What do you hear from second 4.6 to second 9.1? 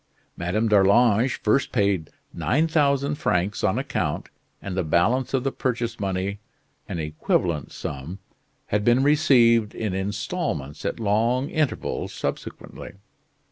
the balance of the purchase money (an equivalent sum) had been